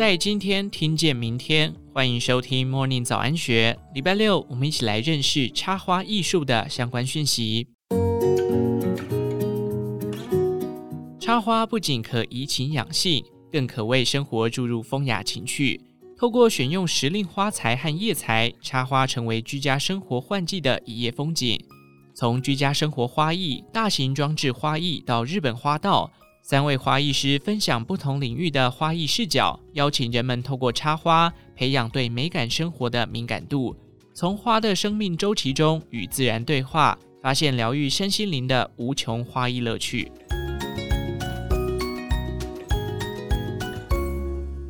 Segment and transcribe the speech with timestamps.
[0.00, 3.78] 在今天听见明天，欢迎收听 Morning 早安学。
[3.92, 7.68] 礼拜六，我们一起来认识插花艺术的相关讯息。
[11.20, 15.78] 插花不仅可怡情养性，更可为生活注入风雅情趣。
[16.16, 21.62] 透过选用时令花材和叶材，插花成为居家生活换季的一夜风景。
[22.14, 26.10] 从居家生活花艺、大型装置花艺到日本花道，
[26.50, 33.76] 三位花艺师分享不同领域的花艺视角，邀请人们透过插花培养对美感生活的敏感度，
[34.12, 40.10] 从花的生命周期中与自然对话，发现疗愈身心灵的无穷花艺乐趣。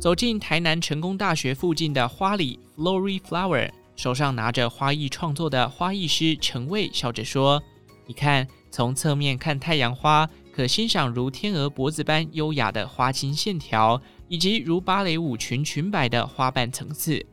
[0.00, 3.70] 走进台南成功大学附近的花里 Flory Flower。
[3.94, 7.62] 手上拿着花艺创作的花艺师陈蔚笑着说
[8.04, 10.28] ：“你看，从侧面看太阳花，
[10.58, 17.24] 可欣赏如天鹅脖子般优雅的花茎线条，以及如芭蕾舞裙裙摆的花瓣层次。”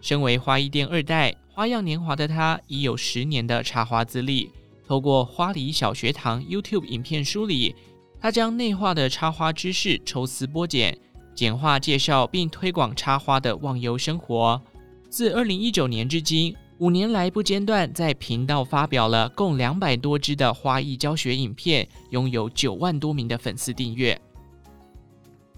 [0.00, 4.52] 身为花艺店二代，花样年华的他已有十年的插花资历。
[4.86, 7.74] 透过花里小学堂 YouTube 影片梳理，
[8.20, 10.96] 他将内化的插花知识抽丝剥茧，
[11.34, 14.62] 简化介绍并推广插花的忘忧生活。
[15.08, 24.20] 自二零一九年至今，五年来不间断在频道发表了共两百多支的花艺教学影片，拥有九万多名的粉丝订阅。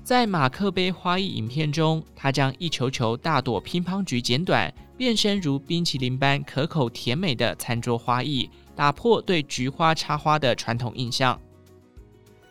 [0.04, 11.36] 在马克杯花艺影片中，他将一球球大朵乒乓菊剪短，变身如冰淇淋般可口甜美的餐桌花艺，打破对菊花插花的传统印象。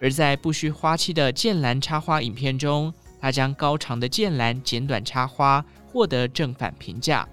[0.02, 5.64] 而在不需花器的剑兰插花影片中，他将高长的剑兰剪短插花。
[5.88, 7.26] 获得正反评价，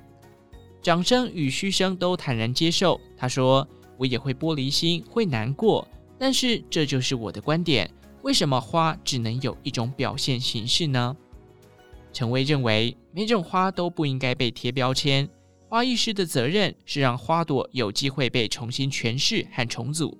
[0.82, 3.00] 掌声与嘘声都坦然接受。
[3.16, 3.66] 他说
[3.96, 5.86] ：“我也会玻璃心，会难过，
[6.18, 7.88] 但是这就是我的观点。
[8.22, 11.16] 为什么花只能有一种表现形式呢？”
[12.12, 15.28] 陈蔚认为，每种花都不应该被贴标签。
[15.68, 20.18] 花艺师的责任是让花朵有机会被重新诠释和重组。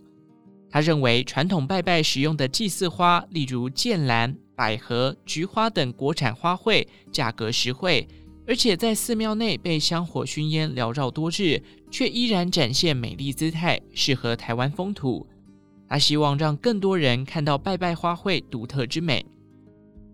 [0.70, 8.08] 他认为，传统拜拜使用的祭祀花，例如剑兰、百合、菊花等国产花卉，价格实惠。
[8.46, 15.26] 而且在寺庙内被香火熏烟缭绕多日，却依然展现美丽姿态，适合台湾风土。
[15.88, 19.24] 他希望让更多人看到拜拜花卉独特之美。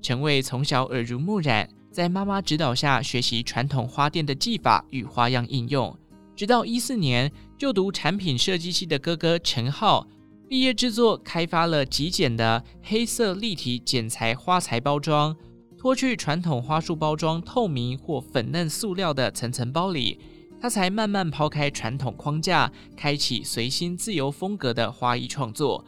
[0.03, 5.97] 陈蔚从小耳濡目染，在妈妈指导下学习传统花店的技法与花样应用，
[6.37, 10.07] 直到一四年就读产品设计系的哥哥陈浩
[10.49, 15.37] 毕业制作，开发了极简的黑色立体剪裁花材包装。
[15.79, 20.19] 脱去传统花束包装透明或粉嫩塑料的层层包里，
[20.61, 25.85] 他才慢慢抛开传统框架，开启随心自由风格的花艺创作。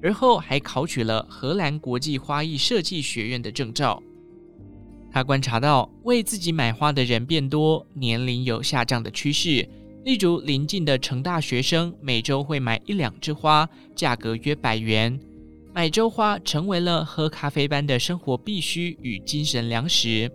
[0.00, 4.00] 而后还考取了荷兰国际花艺设计学院的证照。
[5.10, 9.68] 他观察到，为自己买花的人变多，年龄有下降的趋势。
[10.04, 15.18] 例如，邻近的成大学生每周会买一两枝花，价格约百元。
[15.74, 20.30] 买周花成为了喝咖啡般的生活必需与精神粮食。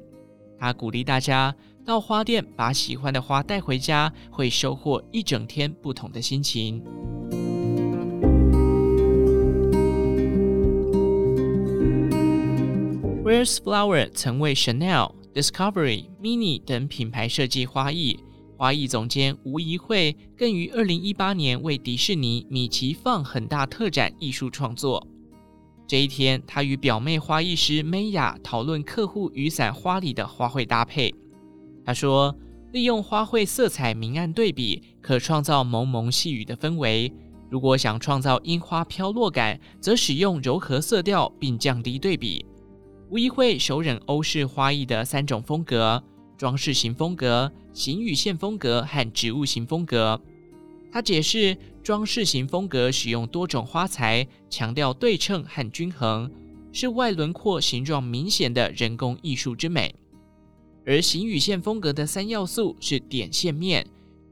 [0.60, 1.56] 他鼓励大家
[1.86, 6.84] 到花店把喜欢的花带回家，会收获一整天不同的心情。
[13.24, 18.20] Where's Flower 曾为 Chanel、Discovery、Mini 等品牌设计花艺，
[18.58, 25.08] 花艺总监吴怡慧更于二零一八年为迪士尼米奇放很大特展艺术创作。
[25.90, 31.12] 这一天，他与表妹花艺师 Maya 讨论客户雨伞花里的花卉搭配。
[31.84, 32.38] 他说，
[32.72, 37.12] 利用花卉色彩明暗对比，可创造蒙蒙细雨的氛围；
[37.50, 42.46] 如果想创造樱花飘落感，则使用柔和色调并降低对比。
[43.10, 46.04] 吴怡慧首稔欧式花艺的三种风格：
[46.38, 50.22] 装饰型风格、形与线风格和植物型风格。
[50.92, 56.32] 他解释，装饰型风格使用多种花材，强调对称和均衡，
[56.72, 59.94] 是外轮廓形状明显的人工艺术之美；
[60.86, 63.86] 而形与线风格的三要素是点、线、面，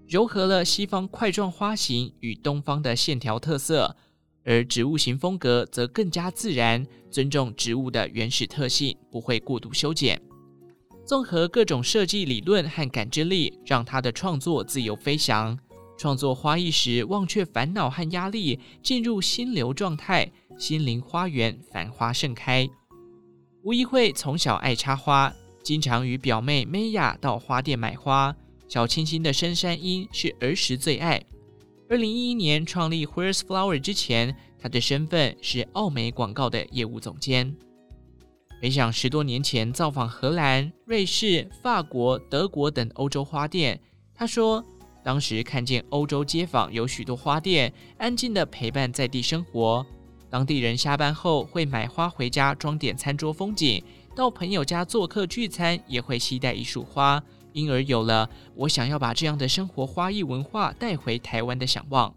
[0.08, 3.96] 糅合了西方块状花型与东方的线条特色；
[4.44, 10.20] 而植物型风格则更加自然，尊重植物的原始特性，不会过度修剪。
[11.06, 15.58] 综合各种设计理论和感知力，让他的创作自由飞翔。
[15.98, 22.70] 创作花艺时，忘却烦恼和压力，进入心流状态，心灵花园繁花盛开。
[23.64, 25.34] 吴怡慧从小爱插花，
[25.64, 28.36] 经常与表妹 Maya 到花店买花。
[28.68, 31.22] 小清新的深山樱是儿时最爱。
[31.90, 37.56] 二零一一年创立 Where's Flower 之前，她的身份是奥美广告的业务总监。
[38.62, 43.80] 回想十多年前造访荷兰、瑞士、法国、德国等欧洲花店，
[44.14, 44.66] 他说，
[45.08, 49.86] 当时看见欧洲街坊有许多花店，安静的陪伴在地生活。
[50.30, 53.82] 当地人下班后会买花回家装点餐桌风景，
[54.14, 57.24] 到朋友家做客聚餐也会携带一束花，
[57.54, 62.14] 因而有了我想要把这样的生活花艺文化带回台湾的想望。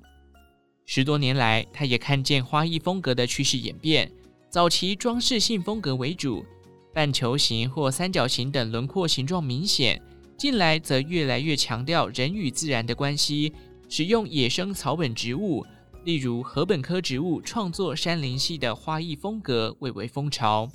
[0.85, 4.11] 十多年来，他也看见花艺风格的趋势演变。
[4.49, 6.45] 早期装饰性风格为主，
[6.93, 10.03] 半球形或三角形等轮廓形状明显。
[10.41, 13.53] 近来则越来越强调人与自然的关系，
[13.91, 15.67] 使用野生草本植物，
[16.05, 20.67] 例如禾本科植物，创作山林系的花艺风格蔚为风潮。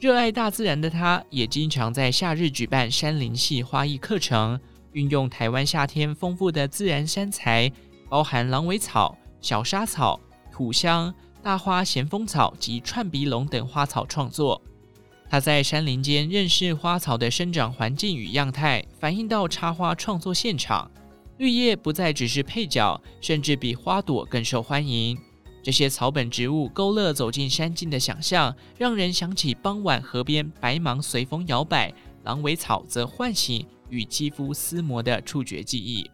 [0.00, 4.58] 热爱大自然的他，也经常在夏日举办山林系花艺课程，
[4.92, 7.70] 运用台湾夏天丰富的自然山材，
[8.08, 10.18] 包含狼尾草、小沙草、
[10.50, 11.14] 土香。
[11.42, 14.62] 大花咸丰草及串鼻龙等花草创作，
[15.32, 20.90] 他在山林间认识花草的生长环境与样态，反映到插花创作现场。
[21.38, 25.16] 绿叶不再只是配角，甚至比花朵更受欢迎。
[25.62, 31.90] 这些草本植物勾勒走进山境的想象，让人想起傍晚河边白芒随风摇摆，
[32.24, 36.10] 狼尾草则唤醒与肌肤撕磨的触觉记忆。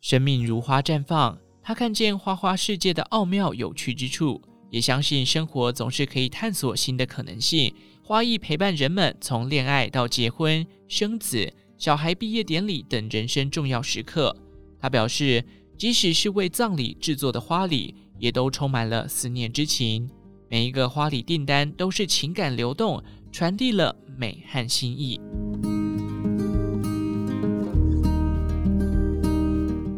[0.00, 1.38] 生命如花绽放。
[1.62, 7.72] 他看见花花世界的奥妙有趣之处，也相信生活总是可以探索新的可能性。
[8.08, 14.32] 花艺陪伴人们从恋爱到结婚、生子、小孩毕业典礼等人生重要时刻。
[14.78, 15.44] 他表示，
[15.76, 20.08] 即使是为葬礼制作的花礼，也都充满了思念之情。
[20.48, 25.20] 每一个花礼订单都是情感流动，传递了美和心意。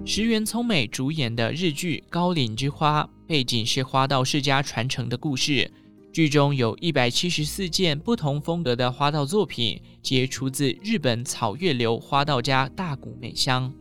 [0.06, 5.70] 石原聪美主演的日剧《高岭之花》，背景是花道世家传承的故事。
[6.10, 13.72] 剧中有一百七十四件不同风格的花道作品，皆出自日本草月流花道家大谷美香。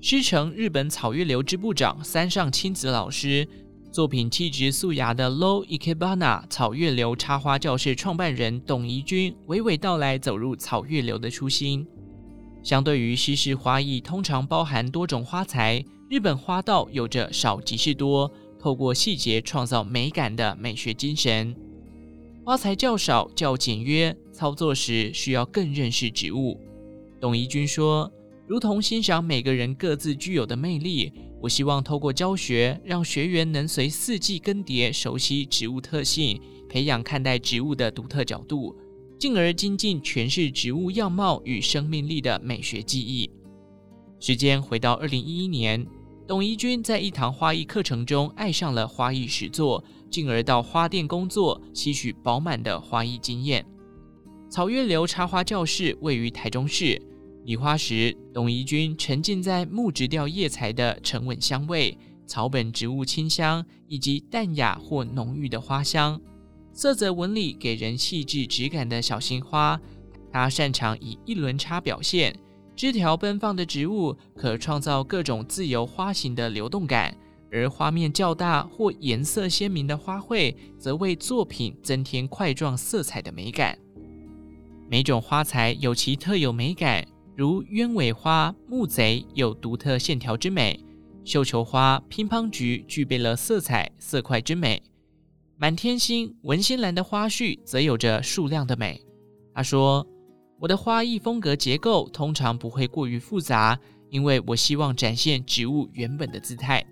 [0.00, 3.48] 师承日本草月流之部长三上亲子老师，
[3.90, 11.84] 作品气质素雅的 Low Ikebana 草月流插花教室创办人董怡君，娓娓道来走入草月流的初心。
[12.62, 21.54] 相对于西式花艺，通常包含多种花材，日本花道有着少即是多，透过细节创造美感的美学精神。
[22.44, 26.58] 花材较少、较简约，操作时需要更认识植物。
[27.20, 28.10] 董怡君说
[28.48, 38.74] ：“如同欣赏每个人各自具有的魅力，我希望透过教学，让学员能随四季更迭，熟悉植物特性，培养看待植物的独特角度。”
[39.18, 43.28] 进而精进诠释植物样貌与生命力的美学技艺。
[44.20, 45.84] 时间回到二零一一年，
[46.28, 53.64] 董怡君在一堂花艺课程中爱上了花艺实作，进而到花店工作，吸取饱满的花艺经验。
[54.50, 57.00] 草月流插花教室位于台中市。
[57.46, 61.96] 礼花时，董怡君沉浸在木质调叶材的沉稳香味、
[62.26, 66.20] 草本植物清香以及淡雅或浓郁的花香。
[66.74, 69.80] 色泽纹理给人细致质感的小型花，
[70.30, 72.38] 他擅长以一轮插表现，
[72.78, 77.12] 枝条奔放的植物可创造各种自由花型的流动感，
[77.50, 83.76] 而花面较大或颜色鲜明的花卉，则为作品增添块状色彩的美感。
[84.88, 90.78] 每种花材有其特有美感，如鸢尾花、木贼有独特线条之美，
[91.24, 94.80] 绣球花、乒乓菊具备了色彩色块之美。
[95.56, 99.04] 满天星、文心兰的花序则有着数量的美。
[99.52, 100.06] 他说
[100.60, 103.78] ：“我的花艺风格结构通常不会过于复杂，
[104.10, 106.84] 因为我希望展现植物原本的姿态。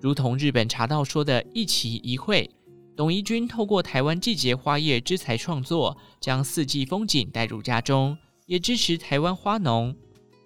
[0.00, 2.48] 如同日本茶道说的一奇一会，
[2.96, 9.94] 董怡君透过台湾季节花叶之材创作，将四季风景带入家中，也支持台湾花农。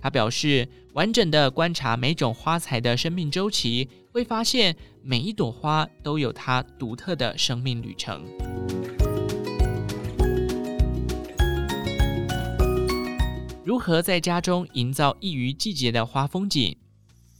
[0.01, 8.25] 他表示，完整的观察每种花材的生命周期。”会发现每一朵花都有它独特的生命旅程。
[13.63, 16.75] 如何在家中营造异于季节的花风景？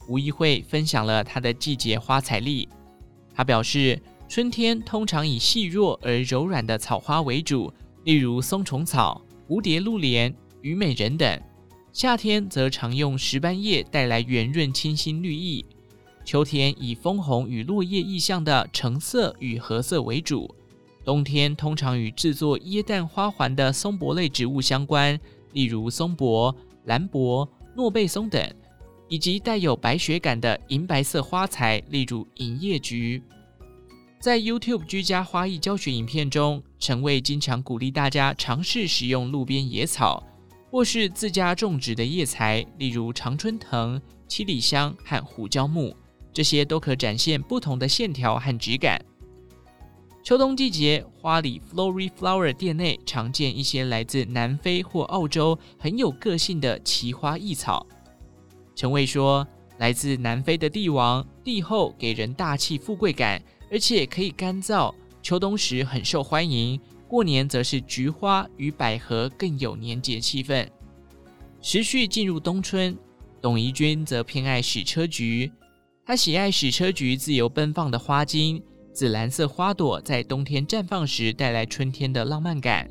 [0.07, 2.69] 吴怡慧分享了她的季节花彩历。
[3.33, 3.99] 她表示，
[4.29, 7.73] 春天通常以细弱而柔软的草花为主，
[8.03, 11.39] 例如松虫草、蝴蝶露莲、虞美人等；
[11.91, 15.65] 夏天则常用石斑叶带来圆润清新绿意。
[16.23, 20.53] 秋天以枫红与落叶意象的橙色与褐色为主，
[21.03, 25.19] 冬天通常与制作椰蛋花环的松柏类植物相关，
[25.53, 26.55] 例如松柏、
[26.85, 28.41] 兰柏、诺贝松等，
[29.07, 33.21] 以及带有白雪感的银白色花材，例如银叶菊。
[34.19, 40.23] 在 YouTube 居家花艺教学影片中，陈蔚经常鼓励大家尝试使用路边野草，
[40.69, 45.95] 或是自家种植的叶材，例如常春藤、七里香和胡椒木，
[46.31, 49.03] 这些都可展现不同的线条和质感。
[50.23, 57.85] 秋冬季节，花里 Flory Flower 店内常见一些来自南非或澳洲很有个性的奇花异草。
[58.75, 59.45] 陈蔚说
[59.79, 66.79] ：“来自南非的帝王，帝后给人大气富贵感，而且可以干燥，秋冬时很受欢迎。
[67.07, 70.67] 过年则是菊花与百合更有年节气氛。”
[71.63, 72.95] 时序进入冬春，
[73.41, 75.51] 董怡君则偏爱矢车菊，
[76.05, 78.61] 她喜爱矢车菊自由奔放的花茎。
[78.93, 82.89] 紫蓝色花朵在冬天绽放时，带来春天的浪漫感。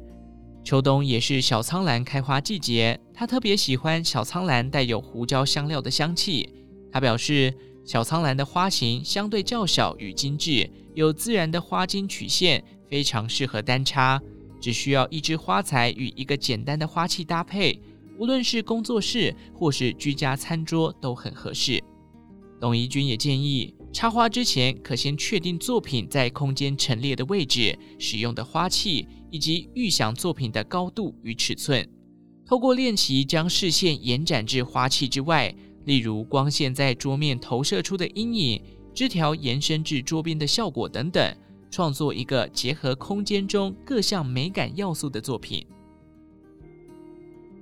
[0.64, 6.48] 秋冬也是小苍兰开花季节，他特别喜欢小苍兰带有胡椒香料的香气。
[6.90, 7.54] 他表示，
[7.84, 14.20] 小苍兰的花型相对较小与精致，有自然的花茎曲线，非常适合单插。
[14.58, 17.78] 只需要一支花材与一个简单的花器搭配，
[18.18, 21.82] 无论是工作室或是居家餐桌都很合适。
[22.60, 31.86] 董怡君也建议，插花之前可先确定作品在空间陈列的位置、使用的花器以及预想作品的高度与尺寸。
[32.46, 35.54] 透过练习，将视线延展至花器之外，
[35.86, 38.62] 例如光线在桌面投射出的阴影、
[38.94, 41.36] 枝条延伸至桌边的效果等等，
[41.70, 45.66] 创作一个结合空间中各项美感要素的作品。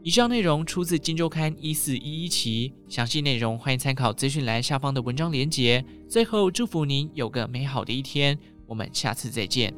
[0.05, 5.85] 以上内容出自《金周刊》一四一一期，详细内容欢迎参考资讯栏下方的文章连接。
[6.09, 9.75] 最后，祝福您有个美好的一天，我们下次再见。